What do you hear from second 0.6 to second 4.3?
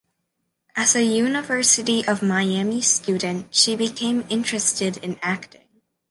As a University of Miami student, she became